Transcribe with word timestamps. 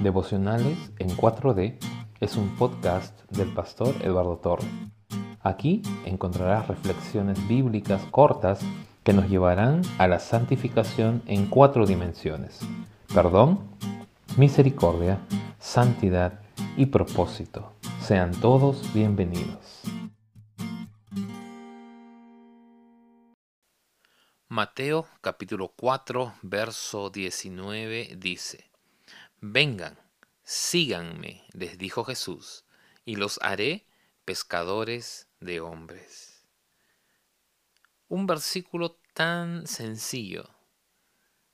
Devocionales 0.00 0.78
en 0.98 1.10
4D 1.10 1.76
es 2.20 2.36
un 2.36 2.56
podcast 2.56 3.20
del 3.30 3.52
pastor 3.52 3.94
Eduardo 4.00 4.38
Torre. 4.38 4.66
Aquí 5.42 5.82
encontrarás 6.06 6.68
reflexiones 6.68 7.46
bíblicas 7.46 8.02
cortas 8.10 8.60
que 9.04 9.12
nos 9.12 9.28
llevarán 9.28 9.82
a 9.98 10.08
la 10.08 10.18
santificación 10.18 11.22
en 11.26 11.44
cuatro 11.50 11.84
dimensiones. 11.84 12.60
Perdón, 13.12 13.60
misericordia, 14.38 15.18
santidad 15.58 16.40
y 16.78 16.86
propósito. 16.86 17.74
Sean 18.00 18.30
todos 18.40 18.94
bienvenidos. 18.94 19.82
Mateo 24.48 25.06
capítulo 25.20 25.74
4, 25.76 26.32
verso 26.40 27.10
19 27.10 28.16
dice, 28.16 28.69
Vengan, 29.40 29.98
síganme, 30.42 31.46
les 31.52 31.78
dijo 31.78 32.04
Jesús, 32.04 32.64
y 33.04 33.16
los 33.16 33.38
haré 33.42 33.86
pescadores 34.24 35.28
de 35.40 35.60
hombres. 35.60 36.44
Un 38.08 38.26
versículo 38.26 38.98
tan 39.14 39.66
sencillo, 39.66 40.50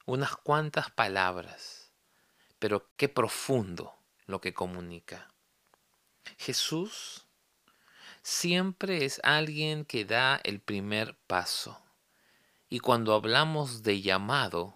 unas 0.04 0.36
cuantas 0.36 0.91
palabras, 0.91 1.92
pero 2.58 2.91
qué 2.96 3.08
profundo 3.08 3.94
lo 4.27 4.41
que 4.41 4.52
comunica. 4.52 5.32
Jesús 6.38 7.27
siempre 8.22 9.05
es 9.05 9.20
alguien 9.22 9.84
que 9.84 10.05
da 10.05 10.41
el 10.42 10.60
primer 10.60 11.16
paso 11.27 11.80
y 12.68 12.80
cuando 12.80 13.14
hablamos 13.14 13.84
de 13.84 14.02
llamado, 14.02 14.74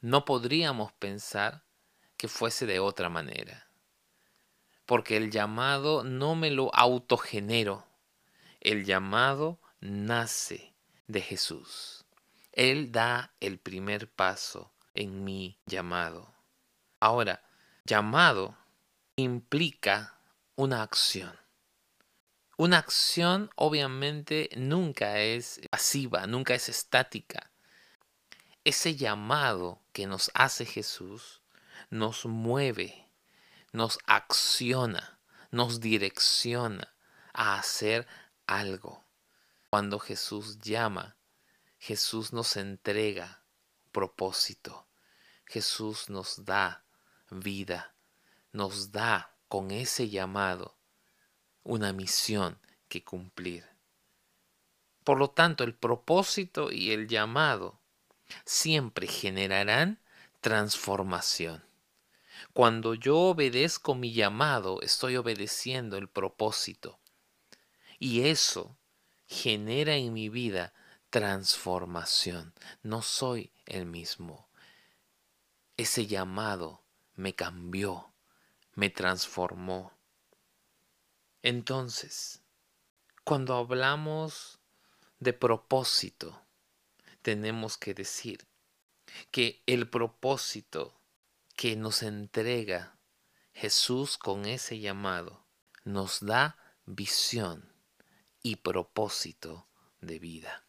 no 0.00 0.24
podríamos 0.24 0.92
pensar 0.92 1.65
que 2.16 2.28
fuese 2.28 2.66
de 2.66 2.80
otra 2.80 3.08
manera. 3.08 3.68
Porque 4.84 5.16
el 5.16 5.30
llamado 5.30 6.04
no 6.04 6.34
me 6.34 6.50
lo 6.50 6.74
autogenero. 6.74 7.86
El 8.60 8.84
llamado 8.84 9.60
nace 9.80 10.74
de 11.06 11.20
Jesús. 11.20 12.04
Él 12.52 12.92
da 12.92 13.34
el 13.40 13.58
primer 13.58 14.10
paso 14.10 14.72
en 14.94 15.24
mi 15.24 15.58
llamado. 15.66 16.34
Ahora, 17.00 17.42
llamado 17.84 18.56
implica 19.16 20.18
una 20.54 20.82
acción. 20.82 21.38
Una 22.56 22.78
acción 22.78 23.50
obviamente 23.56 24.48
nunca 24.56 25.18
es 25.20 25.60
pasiva, 25.70 26.26
nunca 26.26 26.54
es 26.54 26.70
estática. 26.70 27.50
Ese 28.64 28.96
llamado 28.96 29.82
que 29.92 30.06
nos 30.06 30.30
hace 30.34 30.64
Jesús 30.64 31.42
nos 31.90 32.26
mueve, 32.26 33.08
nos 33.72 33.98
acciona, 34.06 35.18
nos 35.50 35.80
direcciona 35.80 36.94
a 37.32 37.58
hacer 37.58 38.06
algo. 38.46 39.04
Cuando 39.70 39.98
Jesús 39.98 40.58
llama, 40.58 41.16
Jesús 41.78 42.32
nos 42.32 42.56
entrega 42.56 43.42
propósito. 43.92 44.86
Jesús 45.46 46.10
nos 46.10 46.44
da 46.44 46.84
vida, 47.30 47.94
nos 48.52 48.92
da 48.92 49.34
con 49.48 49.70
ese 49.70 50.10
llamado 50.10 50.76
una 51.62 51.92
misión 51.92 52.58
que 52.88 53.04
cumplir. 53.04 53.64
Por 55.02 55.18
lo 55.18 55.30
tanto, 55.30 55.64
el 55.64 55.74
propósito 55.74 56.70
y 56.70 56.90
el 56.90 57.08
llamado 57.08 57.80
siempre 58.44 59.06
generarán 59.06 60.00
transformación. 60.46 61.64
Cuando 62.52 62.94
yo 62.94 63.18
obedezco 63.18 63.96
mi 63.96 64.12
llamado, 64.12 64.80
estoy 64.80 65.16
obedeciendo 65.16 65.96
el 65.96 66.08
propósito. 66.08 67.00
Y 67.98 68.28
eso 68.28 68.78
genera 69.26 69.96
en 69.96 70.12
mi 70.12 70.28
vida 70.28 70.72
transformación. 71.10 72.54
No 72.84 73.02
soy 73.02 73.50
el 73.64 73.86
mismo. 73.86 74.48
Ese 75.76 76.06
llamado 76.06 76.84
me 77.16 77.34
cambió, 77.34 78.12
me 78.74 78.88
transformó. 78.88 79.98
Entonces, 81.42 82.40
cuando 83.24 83.56
hablamos 83.56 84.60
de 85.18 85.32
propósito, 85.32 86.40
tenemos 87.22 87.76
que 87.76 87.94
decir 87.94 88.46
que 89.30 89.62
el 89.66 89.88
propósito 89.88 91.00
que 91.56 91.76
nos 91.76 92.02
entrega 92.02 92.98
Jesús 93.52 94.18
con 94.18 94.44
ese 94.44 94.78
llamado 94.78 95.46
nos 95.84 96.20
da 96.20 96.58
visión 96.84 97.72
y 98.42 98.56
propósito 98.56 99.66
de 100.00 100.18
vida. 100.18 100.65